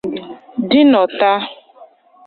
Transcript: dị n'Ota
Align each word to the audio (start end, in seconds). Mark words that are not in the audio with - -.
dị 0.69 0.79
n'Ota 0.89 1.31